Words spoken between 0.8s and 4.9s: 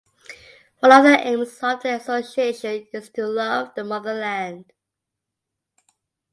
of the aims of the Association is to "love the motherland".